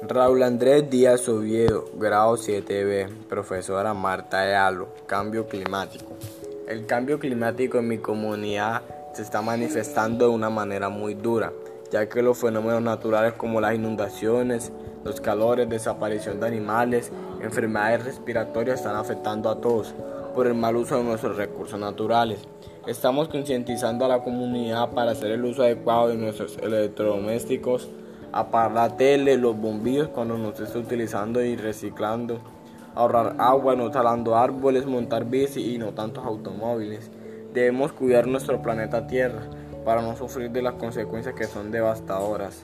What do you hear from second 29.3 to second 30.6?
los bombillos cuando no